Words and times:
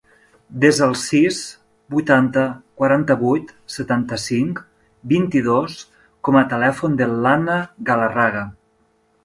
Desa 0.61 0.85
el 0.85 0.93
sis, 1.01 1.41
vuitanta, 1.95 2.45
quaranta-vuit, 2.83 3.53
setanta-cinc, 3.75 4.63
vint-i-dos 5.13 5.79
com 6.29 6.41
a 6.41 6.45
telèfon 6.55 6.99
de 7.03 7.13
l'Anna 7.15 7.63
Galarraga. 7.93 8.47